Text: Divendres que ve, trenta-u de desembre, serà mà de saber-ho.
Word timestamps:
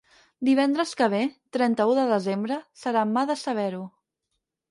Divendres 0.47 0.93
que 1.01 1.09
ve, 1.13 1.19
trenta-u 1.57 1.93
de 1.99 2.07
desembre, 2.13 2.57
serà 2.85 3.05
mà 3.13 3.27
de 3.33 3.39
saber-ho. 3.45 3.85